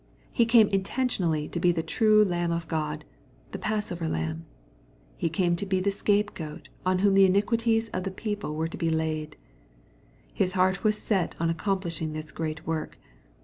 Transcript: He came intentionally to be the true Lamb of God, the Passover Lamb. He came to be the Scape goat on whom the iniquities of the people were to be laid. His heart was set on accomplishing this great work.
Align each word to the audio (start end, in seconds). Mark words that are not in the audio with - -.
He 0.31 0.47
came 0.47 0.67
intentionally 0.69 1.47
to 1.49 1.59
be 1.59 1.71
the 1.71 1.83
true 1.83 2.25
Lamb 2.25 2.51
of 2.51 2.67
God, 2.67 3.05
the 3.51 3.59
Passover 3.59 4.07
Lamb. 4.07 4.47
He 5.15 5.29
came 5.29 5.55
to 5.57 5.65
be 5.67 5.79
the 5.79 5.91
Scape 5.91 6.33
goat 6.33 6.69
on 6.87 6.97
whom 7.05 7.13
the 7.13 7.27
iniquities 7.27 7.87
of 7.89 8.03
the 8.03 8.09
people 8.09 8.55
were 8.55 8.67
to 8.67 8.77
be 8.77 8.89
laid. 8.89 9.37
His 10.33 10.53
heart 10.53 10.83
was 10.83 10.97
set 10.97 11.35
on 11.39 11.51
accomplishing 11.51 12.13
this 12.13 12.31
great 12.31 12.65
work. 12.65 12.97